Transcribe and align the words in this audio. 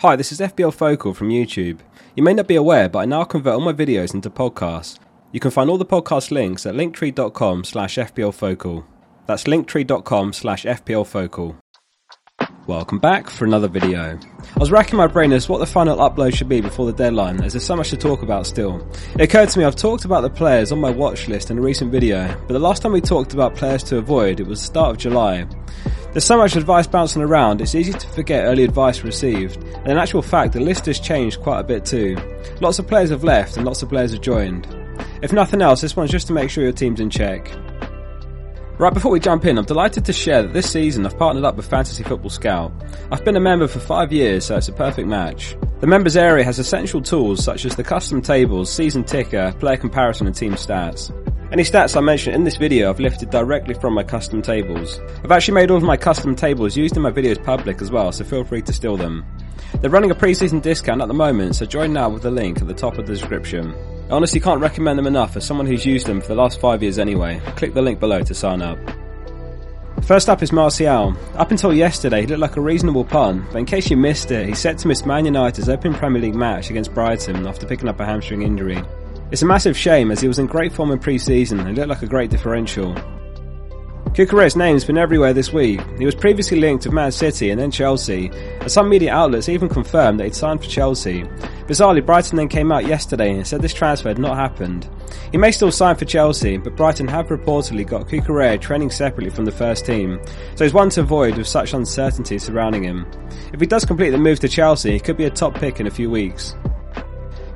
Hi, 0.00 0.16
this 0.16 0.32
is 0.32 0.40
FPL 0.40 0.72
Focal 0.72 1.12
from 1.12 1.28
YouTube. 1.28 1.80
You 2.16 2.22
may 2.22 2.32
not 2.32 2.46
be 2.46 2.56
aware, 2.56 2.88
but 2.88 3.00
I 3.00 3.04
now 3.04 3.22
convert 3.24 3.52
all 3.52 3.60
my 3.60 3.74
videos 3.74 4.14
into 4.14 4.30
podcasts. 4.30 4.98
You 5.30 5.40
can 5.40 5.50
find 5.50 5.68
all 5.68 5.76
the 5.76 5.84
podcast 5.84 6.30
links 6.30 6.64
at 6.64 6.74
linktree.com 6.74 7.64
slash 7.64 7.96
fplfocal. 7.96 8.86
That's 9.26 9.44
linktree.com 9.44 10.32
slash 10.32 10.64
fplfocal. 10.64 11.58
Welcome 12.66 12.98
back 12.98 13.28
for 13.28 13.44
another 13.44 13.68
video. 13.68 14.18
I 14.56 14.58
was 14.58 14.70
racking 14.70 14.96
my 14.96 15.06
brain 15.06 15.32
as 15.32 15.50
what 15.50 15.58
the 15.58 15.66
final 15.66 15.98
upload 15.98 16.34
should 16.34 16.48
be 16.48 16.62
before 16.62 16.86
the 16.86 16.94
deadline, 16.94 17.42
as 17.42 17.52
there's 17.52 17.66
so 17.66 17.76
much 17.76 17.90
to 17.90 17.98
talk 17.98 18.22
about 18.22 18.46
still. 18.46 18.88
It 19.16 19.20
occurred 19.20 19.50
to 19.50 19.58
me 19.58 19.66
I've 19.66 19.76
talked 19.76 20.06
about 20.06 20.22
the 20.22 20.30
players 20.30 20.72
on 20.72 20.80
my 20.80 20.90
watch 20.90 21.28
list 21.28 21.50
in 21.50 21.58
a 21.58 21.60
recent 21.60 21.92
video, 21.92 22.26
but 22.46 22.54
the 22.54 22.58
last 22.58 22.80
time 22.80 22.92
we 22.92 23.02
talked 23.02 23.34
about 23.34 23.54
players 23.54 23.82
to 23.82 23.98
avoid, 23.98 24.40
it 24.40 24.46
was 24.46 24.60
the 24.60 24.66
start 24.66 24.92
of 24.92 24.96
July. 24.96 25.46
There's 26.12 26.24
so 26.24 26.36
much 26.36 26.56
advice 26.56 26.88
bouncing 26.88 27.22
around, 27.22 27.60
it's 27.60 27.76
easy 27.76 27.92
to 27.92 28.08
forget 28.08 28.44
early 28.44 28.64
advice 28.64 29.04
received, 29.04 29.62
and 29.62 29.88
in 29.88 29.96
actual 29.96 30.22
fact, 30.22 30.52
the 30.52 30.60
list 30.60 30.86
has 30.86 30.98
changed 30.98 31.40
quite 31.40 31.60
a 31.60 31.64
bit 31.64 31.84
too. 31.84 32.16
Lots 32.60 32.80
of 32.80 32.88
players 32.88 33.10
have 33.10 33.22
left 33.22 33.56
and 33.56 33.64
lots 33.64 33.82
of 33.82 33.90
players 33.90 34.10
have 34.10 34.20
joined. 34.20 34.66
If 35.22 35.32
nothing 35.32 35.62
else, 35.62 35.80
this 35.80 35.94
one's 35.94 36.10
just 36.10 36.26
to 36.26 36.32
make 36.32 36.50
sure 36.50 36.64
your 36.64 36.72
team's 36.72 36.98
in 36.98 37.10
check. 37.10 37.48
Right 38.78 38.92
before 38.92 39.12
we 39.12 39.20
jump 39.20 39.44
in, 39.44 39.56
I'm 39.56 39.64
delighted 39.66 40.04
to 40.06 40.12
share 40.12 40.42
that 40.42 40.52
this 40.52 40.68
season 40.68 41.06
I've 41.06 41.16
partnered 41.16 41.44
up 41.44 41.54
with 41.54 41.68
Fantasy 41.68 42.02
Football 42.02 42.30
Scout. 42.30 42.72
I've 43.12 43.24
been 43.24 43.36
a 43.36 43.40
member 43.40 43.68
for 43.68 43.78
five 43.78 44.12
years, 44.12 44.46
so 44.46 44.56
it's 44.56 44.68
a 44.68 44.72
perfect 44.72 45.06
match. 45.06 45.54
The 45.78 45.86
members 45.86 46.16
area 46.16 46.42
has 46.42 46.58
essential 46.58 47.00
tools 47.00 47.44
such 47.44 47.64
as 47.64 47.76
the 47.76 47.84
custom 47.84 48.20
tables, 48.20 48.72
season 48.72 49.04
ticker, 49.04 49.54
player 49.60 49.76
comparison 49.76 50.26
and 50.26 50.34
team 50.34 50.54
stats. 50.54 51.12
Any 51.52 51.64
stats 51.64 51.96
I 51.96 52.00
mention 52.00 52.32
in 52.32 52.44
this 52.44 52.56
video 52.56 52.88
I've 52.88 53.00
lifted 53.00 53.30
directly 53.30 53.74
from 53.74 53.92
my 53.92 54.04
custom 54.04 54.40
tables. 54.40 55.00
I've 55.24 55.32
actually 55.32 55.54
made 55.54 55.72
all 55.72 55.78
of 55.78 55.82
my 55.82 55.96
custom 55.96 56.36
tables 56.36 56.76
used 56.76 56.96
in 56.96 57.02
my 57.02 57.10
videos 57.10 57.42
public 57.42 57.82
as 57.82 57.90
well, 57.90 58.12
so 58.12 58.22
feel 58.22 58.44
free 58.44 58.62
to 58.62 58.72
steal 58.72 58.96
them. 58.96 59.26
They're 59.80 59.90
running 59.90 60.12
a 60.12 60.14
pre-season 60.14 60.60
discount 60.60 61.02
at 61.02 61.08
the 61.08 61.14
moment, 61.14 61.56
so 61.56 61.66
join 61.66 61.92
now 61.92 62.08
with 62.08 62.22
the 62.22 62.30
link 62.30 62.60
at 62.60 62.68
the 62.68 62.74
top 62.74 62.98
of 62.98 63.06
the 63.08 63.14
description. 63.14 63.74
I 64.08 64.12
honestly 64.12 64.38
can't 64.38 64.60
recommend 64.60 64.96
them 64.96 65.08
enough 65.08 65.36
as 65.36 65.44
someone 65.44 65.66
who's 65.66 65.84
used 65.84 66.06
them 66.06 66.20
for 66.20 66.28
the 66.28 66.36
last 66.36 66.60
five 66.60 66.84
years 66.84 67.00
anyway. 67.00 67.40
Click 67.56 67.74
the 67.74 67.82
link 67.82 67.98
below 67.98 68.22
to 68.22 68.34
sign 68.34 68.62
up. 68.62 68.78
First 70.04 70.28
up 70.28 70.44
is 70.44 70.52
Martial. 70.52 71.16
Up 71.34 71.50
until 71.50 71.74
yesterday, 71.74 72.20
he 72.20 72.26
looked 72.28 72.42
like 72.42 72.56
a 72.58 72.60
reasonable 72.60 73.04
pun, 73.04 73.44
but 73.50 73.58
in 73.58 73.66
case 73.66 73.90
you 73.90 73.96
missed 73.96 74.30
it, 74.30 74.46
he's 74.46 74.60
set 74.60 74.78
to 74.78 74.88
miss 74.88 75.04
Man 75.04 75.24
United's 75.24 75.68
opening 75.68 75.98
Premier 75.98 76.22
League 76.22 76.36
match 76.36 76.70
against 76.70 76.94
Brighton 76.94 77.44
after 77.48 77.66
picking 77.66 77.88
up 77.88 77.98
a 77.98 78.06
hamstring 78.06 78.42
injury. 78.42 78.80
It's 79.30 79.42
a 79.42 79.46
massive 79.46 79.76
shame 79.76 80.10
as 80.10 80.20
he 80.20 80.26
was 80.26 80.40
in 80.40 80.46
great 80.46 80.72
form 80.72 80.90
in 80.90 80.98
pre-season 80.98 81.60
and 81.60 81.76
looked 81.76 81.88
like 81.88 82.02
a 82.02 82.06
great 82.06 82.30
differential. 82.30 82.96
Cucurella's 84.12 84.56
name's 84.56 84.84
been 84.84 84.98
everywhere 84.98 85.32
this 85.32 85.52
week. 85.52 85.80
He 85.96 86.04
was 86.04 86.16
previously 86.16 86.58
linked 86.58 86.84
with 86.84 86.92
Man 86.92 87.12
City 87.12 87.50
and 87.50 87.60
then 87.60 87.70
Chelsea, 87.70 88.28
and 88.28 88.68
some 88.68 88.88
media 88.88 89.12
outlets 89.12 89.48
even 89.48 89.68
confirmed 89.68 90.18
that 90.18 90.24
he'd 90.24 90.34
signed 90.34 90.60
for 90.60 90.68
Chelsea. 90.68 91.22
Bizarrely, 91.68 92.04
Brighton 92.04 92.38
then 92.38 92.48
came 92.48 92.72
out 92.72 92.86
yesterday 92.86 93.30
and 93.30 93.46
said 93.46 93.62
this 93.62 93.72
transfer 93.72 94.08
had 94.08 94.18
not 94.18 94.36
happened. 94.36 94.90
He 95.30 95.38
may 95.38 95.52
still 95.52 95.70
sign 95.70 95.94
for 95.94 96.06
Chelsea, 96.06 96.56
but 96.56 96.74
Brighton 96.74 97.06
have 97.06 97.28
reportedly 97.28 97.86
got 97.86 98.08
Cucurella 98.08 98.60
training 98.60 98.90
separately 98.90 99.30
from 99.30 99.44
the 99.44 99.52
first 99.52 99.86
team, 99.86 100.20
so 100.56 100.64
he's 100.64 100.74
one 100.74 100.90
to 100.90 101.02
avoid 101.02 101.38
with 101.38 101.46
such 101.46 101.72
uncertainty 101.72 102.36
surrounding 102.36 102.82
him. 102.82 103.06
If 103.52 103.60
he 103.60 103.66
does 103.66 103.84
complete 103.84 104.10
the 104.10 104.18
move 104.18 104.40
to 104.40 104.48
Chelsea, 104.48 104.90
he 104.90 104.98
could 104.98 105.16
be 105.16 105.26
a 105.26 105.30
top 105.30 105.54
pick 105.54 105.78
in 105.78 105.86
a 105.86 105.90
few 105.90 106.10
weeks. 106.10 106.56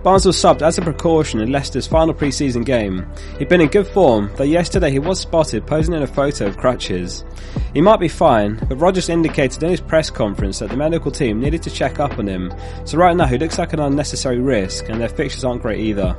Barnes 0.05 0.27
was 0.27 0.37
subbed 0.37 0.61
as 0.61 0.77
a 0.77 0.83
precaution 0.83 1.41
in 1.41 1.51
Leicester's 1.51 1.87
final 1.87 2.13
pre-season 2.13 2.63
game. 2.63 3.07
He'd 3.39 3.49
been 3.49 3.63
in 3.63 3.69
good 3.69 3.87
form, 3.87 4.31
though 4.37 4.45
yesterday 4.45 4.91
he 4.91 4.99
was 4.99 5.19
spotted 5.19 5.67
posing 5.67 5.95
in 5.95 6.03
a 6.03 6.07
photo 6.07 6.45
of 6.45 6.59
crutches. 6.59 7.25
He 7.73 7.81
might 7.81 8.01
be 8.01 8.09
fine, 8.09 8.57
but 8.69 8.77
Rodgers 8.77 9.09
indicated 9.09 9.63
in 9.63 9.71
his 9.71 9.81
press 9.81 10.11
conference 10.11 10.59
that 10.59 10.69
the 10.69 10.77
medical 10.77 11.11
team 11.11 11.41
needed 11.41 11.63
to 11.63 11.71
check 11.71 12.01
up 12.01 12.19
on 12.19 12.27
him, 12.27 12.53
so 12.85 12.99
right 12.99 13.17
now 13.17 13.25
he 13.25 13.39
looks 13.39 13.59
like 13.59 13.73
an 13.73 13.81
unnecessary 13.81 14.41
risk, 14.41 14.91
and 14.91 15.01
their 15.01 15.09
fixtures 15.09 15.43
aren't 15.43 15.63
great 15.63 15.81
either. 15.81 16.15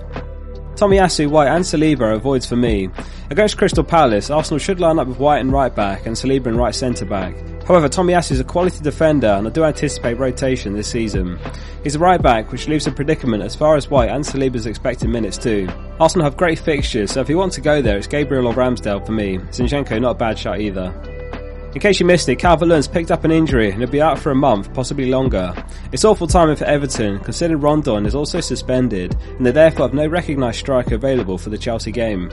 Tomiyasu, 0.76 1.30
White 1.30 1.48
and 1.48 1.64
Saliba 1.64 2.14
avoids 2.14 2.46
for 2.46 2.58
me. 2.58 2.90
Against 3.30 3.58
Crystal 3.58 3.84
Palace, 3.84 4.30
Arsenal 4.30 4.60
should 4.60 4.82
line 4.82 5.00
up 5.00 5.08
with 5.08 5.20
White 5.20 5.40
in 5.40 5.50
right 5.50 5.74
back 5.74 6.06
and 6.06 6.16
Saliba 6.16 6.48
in 6.48 6.58
right 6.58 6.76
centre 6.76 7.06
back. 7.06 7.34
However, 7.66 7.88
Tomiyasu 7.88 8.34
is 8.34 8.40
a 8.42 8.44
quality 8.44 8.84
defender 8.84 9.28
and 9.28 9.48
I 9.48 9.50
do 9.52 9.64
anticipate 9.64 10.20
rotation 10.20 10.74
this 10.74 10.90
season. 10.90 11.40
He's 11.84 11.96
a 11.96 12.00
right 12.00 12.22
back, 12.22 12.52
which 12.52 12.68
leaves 12.68 12.88
a 12.88 12.92
predicament 12.92 13.42
as 13.42 13.56
far 13.56 13.78
as 13.78 13.90
White 13.90 14.10
and 14.10 14.24
Saliba's 14.24 14.66
expected 14.66 15.10
minutes 15.10 15.38
too. 15.38 15.70
Arsenal 16.00 16.26
have 16.26 16.36
great 16.36 16.60
fixtures, 16.60 17.12
so 17.12 17.22
if 17.22 17.30
you 17.30 17.38
want 17.38 17.54
to 17.54 17.62
go 17.62 17.82
there, 17.82 17.98
it's 17.98 18.08
Gabriel 18.08 18.48
or 18.48 18.54
Ramsdale 18.54 19.06
for 19.06 19.14
me. 19.14 19.38
Zinchenko 19.38 20.02
not 20.02 20.12
a 20.12 20.16
bad 20.16 20.38
shot 20.38 20.60
either. 20.60 20.94
In 21.76 21.82
case 21.82 22.00
you 22.00 22.06
missed 22.06 22.30
it, 22.30 22.38
Calvert-Lewin's 22.38 22.88
picked 22.88 23.12
up 23.12 23.26
an 23.26 23.32
injury 23.32 23.70
and 23.70 23.82
he'll 23.82 23.92
be 23.92 24.02
out 24.02 24.18
for 24.18 24.32
a 24.32 24.36
month, 24.36 24.74
possibly 24.74 25.08
longer. 25.08 25.54
It's 25.92 26.06
awful 26.06 26.26
timing 26.26 26.56
for 26.56 26.64
Everton, 26.64 27.20
considering 27.20 27.60
Rondon 27.60 28.06
is 28.06 28.16
also 28.16 28.40
suspended, 28.40 29.14
and 29.36 29.46
they 29.46 29.52
therefore 29.52 29.88
have 29.88 29.94
no 29.94 30.08
recognised 30.08 30.60
striker 30.60 30.96
available 30.96 31.38
for 31.38 31.50
the 31.50 31.58
Chelsea 31.58 31.92
game. 31.92 32.30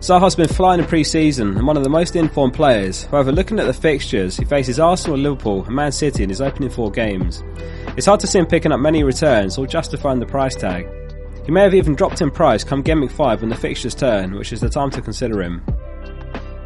Zaha's 0.00 0.34
been 0.34 0.48
flying 0.48 0.80
in 0.80 0.86
pre-season 0.86 1.54
and 1.58 1.66
one 1.66 1.76
of 1.76 1.84
the 1.84 1.90
most 1.90 2.16
informed 2.16 2.54
players. 2.54 3.04
However, 3.04 3.30
looking 3.30 3.58
at 3.58 3.66
the 3.66 3.74
fixtures, 3.74 4.38
he 4.38 4.46
faces 4.46 4.80
Arsenal, 4.80 5.18
Liverpool 5.18 5.64
and 5.66 5.76
Man 5.76 5.92
City 5.92 6.22
in 6.22 6.30
his 6.30 6.40
opening 6.40 6.70
four 6.70 6.90
games. 6.90 7.44
It's 7.98 8.06
hard 8.06 8.20
to 8.20 8.26
see 8.26 8.38
him 8.38 8.46
picking 8.46 8.72
up 8.72 8.80
many 8.80 9.04
returns 9.04 9.58
or 9.58 9.66
justifying 9.66 10.18
the 10.18 10.24
price 10.24 10.54
tag. 10.54 10.88
He 11.44 11.52
may 11.52 11.62
have 11.62 11.74
even 11.74 11.94
dropped 11.94 12.22
in 12.22 12.30
price 12.30 12.64
come 12.64 12.80
Game 12.80 13.02
Week 13.02 13.10
5 13.10 13.42
when 13.42 13.50
the 13.50 13.56
fixtures 13.56 13.94
turn, 13.94 14.34
which 14.34 14.54
is 14.54 14.62
the 14.62 14.70
time 14.70 14.88
to 14.92 15.02
consider 15.02 15.42
him. 15.42 15.62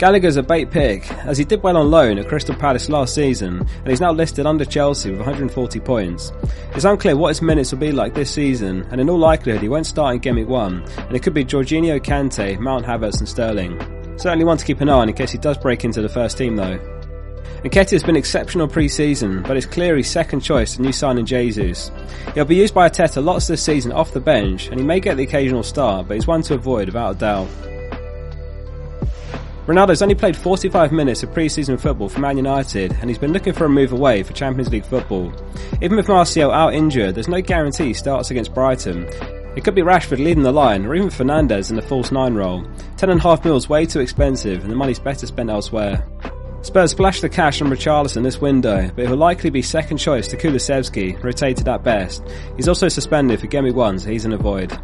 Gallagher's 0.00 0.38
a 0.38 0.42
bait 0.42 0.70
pick, 0.70 1.12
as 1.26 1.36
he 1.36 1.44
did 1.44 1.62
well 1.62 1.76
on 1.76 1.90
loan 1.90 2.16
at 2.16 2.26
Crystal 2.26 2.54
Palace 2.54 2.88
last 2.88 3.14
season, 3.14 3.58
and 3.58 3.86
he's 3.86 4.00
now 4.00 4.10
listed 4.10 4.46
under 4.46 4.64
Chelsea 4.64 5.10
with 5.10 5.18
140 5.18 5.78
points. 5.80 6.32
It's 6.74 6.86
unclear 6.86 7.18
what 7.18 7.28
his 7.28 7.42
minutes 7.42 7.70
will 7.70 7.80
be 7.80 7.92
like 7.92 8.14
this 8.14 8.30
season, 8.30 8.86
and 8.90 8.98
in 8.98 9.10
all 9.10 9.18
likelihood 9.18 9.60
he 9.60 9.68
won't 9.68 9.84
start 9.84 10.14
in 10.14 10.20
Game 10.22 10.48
1, 10.48 10.84
and 10.96 11.14
it 11.14 11.22
could 11.22 11.34
be 11.34 11.44
Jorginho 11.44 12.00
Kante, 12.00 12.58
Mount 12.58 12.86
Havertz 12.86 13.18
and 13.18 13.28
Sterling. 13.28 13.78
Certainly 14.16 14.46
one 14.46 14.56
to 14.56 14.64
keep 14.64 14.80
an 14.80 14.88
eye 14.88 14.94
on 14.94 15.10
in 15.10 15.14
case 15.14 15.32
he 15.32 15.36
does 15.36 15.58
break 15.58 15.84
into 15.84 16.00
the 16.00 16.08
first 16.08 16.38
team 16.38 16.56
though. 16.56 16.78
Nketiah 17.62 17.90
has 17.90 18.02
been 18.02 18.16
exceptional 18.16 18.68
pre-season, 18.68 19.42
but 19.42 19.58
it's 19.58 19.66
clear 19.66 19.96
he's 19.98 20.10
second 20.10 20.40
choice 20.40 20.76
to 20.76 20.82
new 20.82 20.92
signing 20.92 21.26
Jesus. 21.26 21.90
He'll 22.32 22.46
be 22.46 22.56
used 22.56 22.72
by 22.72 22.88
Arteta 22.88 23.22
lots 23.22 23.48
this 23.48 23.62
season 23.62 23.92
off 23.92 24.14
the 24.14 24.20
bench, 24.20 24.68
and 24.68 24.80
he 24.80 24.86
may 24.86 24.98
get 24.98 25.18
the 25.18 25.24
occasional 25.24 25.62
start, 25.62 26.08
but 26.08 26.14
he's 26.14 26.26
one 26.26 26.40
to 26.44 26.54
avoid 26.54 26.88
without 26.88 27.16
a 27.16 27.18
doubt. 27.18 27.48
Ronaldo's 29.70 30.02
only 30.02 30.16
played 30.16 30.36
45 30.36 30.90
minutes 30.90 31.22
of 31.22 31.32
pre-season 31.32 31.78
football 31.78 32.08
for 32.08 32.18
Man 32.18 32.36
United 32.36 32.90
and 33.00 33.08
he's 33.08 33.20
been 33.20 33.32
looking 33.32 33.52
for 33.52 33.66
a 33.66 33.68
move 33.68 33.92
away 33.92 34.24
for 34.24 34.32
Champions 34.32 34.68
League 34.72 34.84
football. 34.84 35.32
Even 35.80 35.96
with 35.96 36.08
Martial 36.08 36.50
out 36.50 36.74
injured, 36.74 37.14
there's 37.14 37.28
no 37.28 37.40
guarantee 37.40 37.84
he 37.84 37.94
starts 37.94 38.32
against 38.32 38.52
Brighton. 38.52 39.04
It 39.54 39.62
could 39.62 39.76
be 39.76 39.82
Rashford 39.82 40.18
leading 40.18 40.42
the 40.42 40.50
line 40.50 40.84
or 40.86 40.96
even 40.96 41.08
Fernandes 41.08 41.70
in 41.70 41.76
the 41.76 41.82
false 41.82 42.10
nine 42.10 42.34
role. 42.34 42.64
10.5 42.96 43.44
mil 43.44 43.54
is 43.54 43.68
way 43.68 43.86
too 43.86 44.00
expensive 44.00 44.62
and 44.62 44.72
the 44.72 44.76
money's 44.76 44.98
better 44.98 45.24
spent 45.24 45.50
elsewhere. 45.50 46.04
Spurs 46.62 46.90
splashed 46.90 47.22
the 47.22 47.28
cash 47.28 47.62
on 47.62 47.70
Richarlison 47.70 48.24
this 48.24 48.40
window, 48.40 48.90
but 48.96 49.06
he'll 49.06 49.16
likely 49.16 49.50
be 49.50 49.62
second 49.62 49.98
choice 49.98 50.26
to 50.26 50.36
Kulusevski, 50.36 51.22
rotated 51.22 51.68
at 51.68 51.84
best. 51.84 52.24
He's 52.56 52.66
also 52.66 52.88
suspended 52.88 53.38
for 53.38 53.46
Game 53.46 53.72
1, 53.72 53.98
so 54.00 54.10
he's 54.10 54.24
an 54.24 54.32
avoid. 54.32 54.76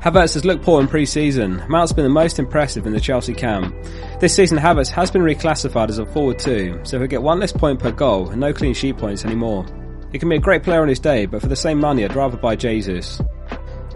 Havertz 0.00 0.34
has 0.34 0.44
looked 0.44 0.64
poor 0.64 0.80
in 0.80 0.86
pre-season. 0.86 1.60
Mount's 1.68 1.92
been 1.92 2.04
the 2.04 2.10
most 2.10 2.38
impressive 2.38 2.86
in 2.86 2.92
the 2.92 3.00
Chelsea 3.00 3.34
camp. 3.34 3.74
This 4.20 4.32
season 4.32 4.56
Havertz 4.56 4.90
has 4.90 5.10
been 5.10 5.22
reclassified 5.22 5.88
as 5.88 5.98
a 5.98 6.06
forward 6.06 6.38
too, 6.38 6.78
so 6.84 6.98
he'll 6.98 7.08
get 7.08 7.22
one 7.22 7.40
less 7.40 7.52
point 7.52 7.80
per 7.80 7.90
goal 7.90 8.28
and 8.28 8.40
no 8.40 8.52
clean 8.52 8.74
sheet 8.74 8.96
points 8.96 9.24
anymore. 9.24 9.66
He 10.12 10.18
can 10.20 10.28
be 10.28 10.36
a 10.36 10.40
great 10.40 10.62
player 10.62 10.82
on 10.82 10.88
his 10.88 11.00
day, 11.00 11.26
but 11.26 11.42
for 11.42 11.48
the 11.48 11.56
same 11.56 11.80
money 11.80 12.04
I'd 12.04 12.14
rather 12.14 12.36
buy 12.36 12.54
Jesus. 12.54 13.20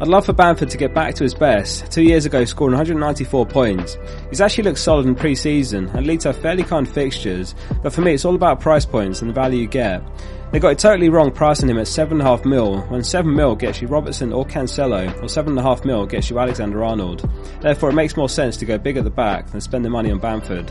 I'd 0.01 0.09
love 0.09 0.27
for 0.27 0.33
Bamford 0.33 0.71
to 0.71 0.79
get 0.79 0.95
back 0.95 1.15
to 1.15 1.23
his 1.23 1.35
best, 1.35 1.93
two 1.93 2.03
years 2.03 2.27
ago 2.27 2.45
scoring 2.45 2.73
194 2.73 3.47
points. 3.47 3.99
He's 4.31 4.41
actually 4.41 4.65
looked 4.65 4.79
solid 4.79 5.07
in 5.07 5.15
pre-season 5.15 5.89
and 5.91 6.07
leads 6.07 6.25
to 6.25 6.33
fairly 6.33 6.65
kind 6.65 6.89
fixtures, 6.89 7.55
but 7.83 7.93
for 7.93 8.01
me 8.01 8.15
it's 8.15 8.25
all 8.25 8.35
about 8.35 8.61
price 8.61 8.87
points 8.87 9.21
and 9.21 9.31
the 9.31 9.35
value 9.35 9.61
you 9.61 9.67
get. 9.69 10.03
They 10.51 10.59
got 10.59 10.73
it 10.73 10.79
totally 10.79 11.09
wrong 11.09 11.31
pricing 11.31 11.69
him 11.69 11.79
at 11.79 11.87
7.5 11.87 12.45
mil, 12.45 12.81
when 12.83 13.05
7 13.05 13.33
mil 13.33 13.55
gets 13.55 13.81
you 13.81 13.89
Robertson 13.89 14.33
or 14.33 14.45
Cancelo, 14.45 15.09
or 15.19 15.27
7.5 15.27 15.85
mil 15.85 16.07
gets 16.07 16.31
you 16.31 16.39
Alexander 16.39 16.83
Arnold. 16.83 17.29
Therefore 17.61 17.91
it 17.91 17.95
makes 17.95 18.17
more 18.17 18.29
sense 18.29 18.57
to 18.57 18.67
go 18.67 18.79
big 18.79 18.97
at 18.97 19.05
the 19.05 19.11
back 19.11 19.51
than 19.51 19.61
spend 19.61 19.85
the 19.85 19.91
money 19.91 20.11
on 20.11 20.19
Bamford. 20.19 20.71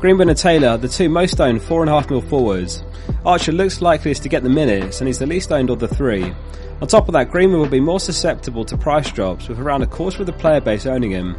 Greenwood 0.00 0.28
and 0.28 0.36
Taylor, 0.36 0.76
the 0.76 0.88
two 0.88 1.08
most 1.08 1.40
owned 1.40 1.60
4.5 1.60 2.10
mil 2.10 2.20
forwards. 2.20 2.84
Archer 3.24 3.50
looks 3.50 3.80
likeliest 3.80 4.22
to 4.24 4.28
get 4.28 4.42
the 4.42 4.48
minutes 4.48 5.00
and 5.00 5.08
he's 5.08 5.18
the 5.18 5.26
least 5.26 5.50
owned 5.50 5.70
of 5.70 5.78
the 5.78 5.88
three. 5.88 6.34
On 6.82 6.86
top 6.86 7.08
of 7.08 7.14
that, 7.14 7.30
Greenwood 7.30 7.60
will 7.60 7.68
be 7.68 7.80
more 7.80 7.98
susceptible 7.98 8.62
to 8.66 8.76
price 8.76 9.10
drops 9.10 9.48
with 9.48 9.58
around 9.58 9.82
a 9.82 9.86
quarter 9.86 10.20
of 10.20 10.26
the 10.26 10.34
player 10.34 10.60
base 10.60 10.84
owning 10.84 11.12
him. 11.12 11.34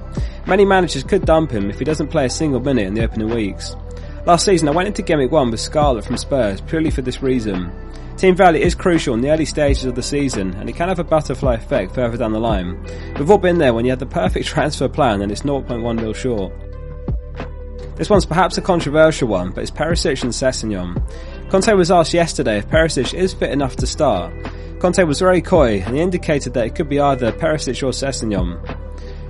Many 0.47 0.65
managers 0.65 1.03
could 1.03 1.23
dump 1.23 1.51
him 1.51 1.69
if 1.69 1.77
he 1.77 1.85
doesn't 1.85 2.07
play 2.07 2.25
a 2.25 2.29
single 2.31 2.59
minute 2.59 2.87
in 2.87 2.95
the 2.95 3.03
opening 3.03 3.29
weeks. 3.29 3.75
Last 4.25 4.45
season 4.45 4.67
I 4.67 4.71
went 4.71 4.87
into 4.87 5.03
Game 5.03 5.29
1 5.29 5.51
with 5.51 5.59
Scarlett 5.59 6.05
from 6.05 6.17
Spurs 6.17 6.59
purely 6.61 6.89
for 6.89 7.03
this 7.03 7.21
reason. 7.21 7.71
Team 8.17 8.35
value 8.35 8.59
is 8.59 8.73
crucial 8.73 9.13
in 9.13 9.21
the 9.21 9.29
early 9.29 9.45
stages 9.45 9.85
of 9.85 9.93
the 9.93 10.01
season 10.01 10.55
and 10.55 10.67
it 10.67 10.75
can 10.75 10.89
have 10.89 10.97
a 10.97 11.03
butterfly 11.03 11.53
effect 11.53 11.93
further 11.93 12.17
down 12.17 12.33
the 12.33 12.39
line. 12.39 12.83
We've 13.19 13.29
all 13.29 13.37
been 13.37 13.59
there 13.59 13.75
when 13.75 13.85
you 13.85 13.91
have 13.91 13.99
the 13.99 14.07
perfect 14.07 14.45
transfer 14.47 14.89
plan 14.89 15.21
and 15.21 15.31
it's 15.31 15.43
0.1 15.43 15.95
mil 16.01 16.13
short. 16.13 16.51
This 17.97 18.11
one's 18.11 18.25
perhaps 18.25 18.59
a 18.59 18.61
controversial 18.61 19.27
one, 19.27 19.51
but 19.51 19.61
it's 19.61 19.71
Perisic 19.71 20.21
and 20.21 20.31
Sessegnon. 20.31 21.01
Conte 21.49 21.73
was 21.73 21.89
asked 21.89 22.13
yesterday 22.13 22.59
if 22.59 22.67
Perisic 22.67 23.15
is 23.15 23.33
fit 23.33 23.49
enough 23.49 23.75
to 23.77 23.87
start. 23.87 24.31
Conte 24.79 25.01
was 25.03 25.19
very 25.19 25.41
coy 25.41 25.81
and 25.81 25.95
he 25.95 26.01
indicated 26.01 26.53
that 26.53 26.67
it 26.67 26.75
could 26.75 26.89
be 26.89 26.99
either 26.99 27.31
Perisic 27.31 27.81
or 27.81 27.91
Sessegnon. 27.91 28.77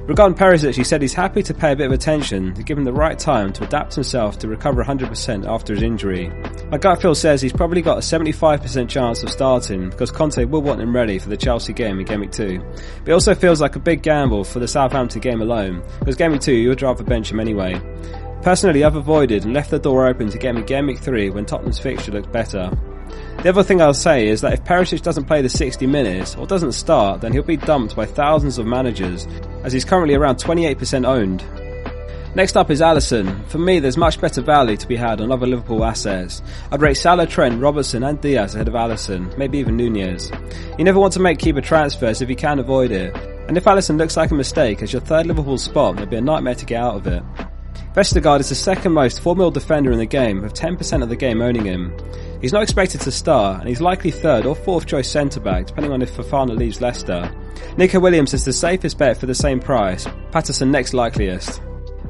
Regarding 0.08 0.38
Perisic, 0.38 0.76
he 0.76 0.84
said 0.84 1.02
he's 1.02 1.14
happy 1.14 1.44
to 1.44 1.54
pay 1.54 1.72
a 1.72 1.76
bit 1.78 1.86
of 1.86 1.92
attention 1.94 2.54
to 2.56 2.64
give 2.64 2.78
him 2.78 2.84
the 2.84 2.94
right 2.94 3.18
time 3.18 3.54
to 3.54 3.64
adapt 3.64 3.94
himself 3.94 4.38
to 4.40 4.50
recover 4.50 4.84
100% 4.84 5.46
after 5.46 5.74
his 5.74 5.84
injury. 5.84 6.30
My 6.70 6.78
gut 6.78 7.02
feel 7.02 7.16
says 7.16 7.42
he's 7.42 7.54
probably 7.54 7.82
got 7.82 7.98
a 7.98 8.02
75% 8.02 8.90
chance 8.90 9.24
of 9.24 9.30
starting 9.30 9.90
because 9.90 10.12
Conte 10.12 10.44
will 10.46 10.62
want 10.62 10.82
him 10.82 10.96
ready 10.96 11.20
for 11.20 11.30
the 11.30 11.38
Chelsea 11.38 11.72
game 11.72 12.00
in 12.00 12.06
Game 12.06 12.20
Week 12.22 12.32
2. 12.32 12.60
But 13.04 13.10
it 13.10 13.14
also 13.14 13.34
feels 13.34 13.62
like 13.62 13.78
a 13.78 13.80
big 13.80 14.02
gamble 14.02 14.44
for 14.44 14.60
the 14.60 14.68
Southampton 14.68 15.22
game 15.22 15.42
alone 15.42 15.84
because 16.00 16.16
Game 16.16 16.32
Week 16.34 16.42
2 16.42 16.54
you 16.54 16.70
would 16.70 16.82
rather 16.82 17.04
bench 17.04 17.32
him 17.32 17.40
anyway. 17.40 17.82
Personally, 18.42 18.84
I've 18.84 18.96
avoided 18.96 19.44
and 19.44 19.54
left 19.54 19.72
the 19.72 19.80
door 19.80 20.08
open 20.08 20.30
to 20.30 20.38
get 20.38 20.56
me 20.56 20.62
Game 20.62 20.88
Week 20.88 21.00
3 21.00 21.32
when 21.32 21.46
Tottenham's 21.46 21.80
fixture 21.80 22.12
looks 22.12 22.28
better. 22.28 22.72
The 23.44 23.50
other 23.50 23.64
thing 23.64 23.82
I'll 23.82 23.94
say 23.94 24.28
is 24.28 24.42
that 24.42 24.54
if 24.54 24.64
Perisic 24.64 25.02
doesn't 25.02 25.26
play 25.26 25.42
the 25.42 25.50
60 25.50 25.86
minutes 25.86 26.36
or 26.36 26.48
doesn't 26.48 26.72
start, 26.72 27.22
then 27.22 27.34
he'll 27.34 27.44
be 27.44 27.58
dumped 27.58 27.96
by 27.96 28.06
thousands 28.06 28.58
of 28.58 28.66
managers, 28.66 29.28
as 29.64 29.74
he's 29.74 29.86
currently 29.86 30.16
around 30.16 30.38
28% 30.38 31.06
owned. 31.06 31.44
Next 32.36 32.58
up 32.58 32.70
is 32.70 32.82
Alisson. 32.82 33.46
For 33.48 33.58
me, 33.58 33.80
there's 33.80 33.98
much 33.98 34.22
better 34.22 34.42
value 34.42 34.78
to 34.78 34.88
be 34.88 34.96
had 34.96 35.22
on 35.22 35.32
other 35.32 35.48
Liverpool 35.48 35.84
assets. 35.84 36.42
I'd 36.72 36.82
rate 36.82 36.98
Salah, 36.98 37.26
Trent, 37.26 37.62
Robertson, 37.62 38.04
and 38.04 38.22
Diaz 38.22 38.54
ahead 38.54 38.68
of 38.68 38.76
Alisson, 38.76 39.36
maybe 39.38 39.58
even 39.58 39.78
Nunez. 39.78 40.32
You 40.78 40.84
never 40.84 41.00
want 41.00 41.14
to 41.14 41.20
make 41.20 41.40
keeper 41.40 41.62
transfers 41.62 42.22
if 42.22 42.30
you 42.30 42.36
can 42.36 42.60
avoid 42.60 42.92
it, 42.92 43.16
and 43.48 43.58
if 43.58 43.64
Alisson 43.64 43.98
looks 43.98 44.18
like 44.18 44.32
a 44.32 44.36
mistake 44.36 44.82
as 44.82 44.94
your 44.94 45.02
third 45.02 45.26
Liverpool 45.26 45.58
spot, 45.58 45.96
it'd 45.96 46.10
be 46.10 46.18
a 46.18 46.22
nightmare 46.22 46.56
to 46.56 46.66
get 46.66 46.82
out 46.82 46.96
of 46.96 47.08
it. 47.08 47.24
Vestergaard 47.98 48.42
is 48.42 48.50
the 48.50 48.54
second 48.54 48.92
most 48.92 49.22
4 49.22 49.36
mil 49.36 49.50
defender 49.50 49.92
in 49.92 49.98
the 49.98 50.06
game, 50.06 50.44
with 50.44 50.54
10% 50.54 51.02
of 51.02 51.10
the 51.10 51.16
game 51.16 51.42
owning 51.42 51.66
him. 51.66 51.98
He's 52.40 52.54
not 52.54 52.62
expected 52.62 53.02
to 53.02 53.12
start, 53.12 53.60
and 53.60 53.68
he's 53.68 53.82
likely 53.82 54.12
third 54.12 54.46
or 54.46 54.54
fourth 54.54 54.86
choice 54.86 55.10
centre 55.10 55.40
back, 55.40 55.66
depending 55.66 55.92
on 55.92 56.04
if 56.04 56.16
Fofana 56.16 56.56
leaves 56.56 56.80
Leicester. 56.80 57.28
Neco 57.76 58.00
Williams 58.00 58.36
is 58.36 58.46
the 58.46 58.54
safest 58.54 59.00
bet 59.00 59.18
for 59.18 59.26
the 59.26 59.34
same 59.34 59.60
price, 59.60 60.08
Patterson 60.32 60.70
next 60.70 60.94
likeliest. 60.94 61.60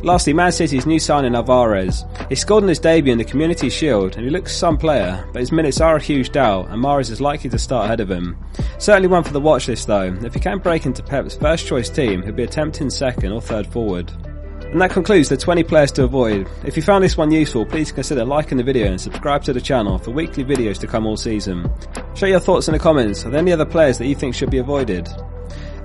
Lastly, 0.03 0.33
Man 0.33 0.51
City's 0.51 0.85
new 0.85 0.99
signing 0.99 1.35
Alvarez. 1.35 2.03
He 2.27 2.35
scored 2.35 2.63
in 2.63 2.69
his 2.69 2.79
debut 2.79 3.13
in 3.13 3.17
the 3.17 3.23
Community 3.23 3.69
Shield, 3.69 4.17
and 4.17 4.25
he 4.25 4.29
looks 4.29 4.53
some 4.53 4.77
player, 4.77 5.25
but 5.31 5.39
his 5.39 5.53
minutes 5.53 5.79
are 5.79 5.95
a 5.95 6.03
huge 6.03 6.33
doubt, 6.33 6.67
and 6.67 6.83
Mahrez 6.83 7.11
is 7.11 7.21
likely 7.21 7.49
to 7.49 7.57
start 7.57 7.85
ahead 7.85 8.01
of 8.01 8.11
him. 8.11 8.35
Certainly 8.77 9.07
one 9.07 9.23
for 9.23 9.31
the 9.31 9.39
watch 9.39 9.69
list 9.69 9.87
though. 9.87 10.13
If 10.21 10.33
he 10.33 10.41
can 10.41 10.59
break 10.59 10.85
into 10.85 11.01
Pep's 11.01 11.37
first 11.37 11.65
choice 11.65 11.89
team, 11.89 12.23
he'll 12.23 12.33
be 12.33 12.43
a 12.43 12.47
tempting 12.47 12.89
second 12.89 13.31
or 13.31 13.39
third 13.39 13.65
forward. 13.65 14.11
And 14.71 14.81
that 14.81 14.91
concludes 14.91 15.29
the 15.29 15.37
20 15.37 15.63
players 15.63 15.91
to 15.93 16.03
avoid. 16.03 16.47
If 16.65 16.75
you 16.75 16.83
found 16.83 17.03
this 17.03 17.15
one 17.15 17.31
useful, 17.31 17.65
please 17.65 17.91
consider 17.91 18.25
liking 18.25 18.57
the 18.57 18.63
video 18.63 18.87
and 18.87 18.99
subscribe 18.99 19.43
to 19.43 19.53
the 19.53 19.61
channel 19.61 19.97
for 19.97 20.11
weekly 20.11 20.43
videos 20.43 20.77
to 20.79 20.87
come 20.87 21.05
all 21.05 21.17
season. 21.17 21.71
Share 22.15 22.29
your 22.29 22.39
thoughts 22.41 22.67
in 22.67 22.73
the 22.73 22.79
comments 22.79 23.23
of 23.23 23.33
any 23.33 23.51
other 23.51 23.65
players 23.65 23.97
that 23.97 24.07
you 24.07 24.15
think 24.15 24.35
should 24.35 24.49
be 24.49 24.57
avoided. 24.57 25.07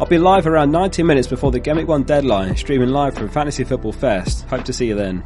I'll 0.00 0.06
be 0.06 0.18
live 0.18 0.48
around 0.48 0.72
90 0.72 1.04
minutes 1.04 1.28
before 1.28 1.52
the 1.52 1.60
Game 1.60 1.76
Week 1.76 1.86
1 1.86 2.02
deadline, 2.02 2.56
streaming 2.56 2.88
live 2.88 3.14
from 3.14 3.28
Fantasy 3.28 3.62
Football 3.62 3.92
Fest. 3.92 4.44
Hope 4.46 4.64
to 4.64 4.72
see 4.72 4.88
you 4.88 4.96
then. 4.96 5.22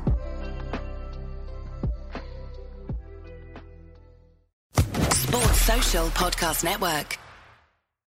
Sports 4.74 5.62
Social 5.62 6.06
Podcast 6.08 6.62
Network. 6.62 7.18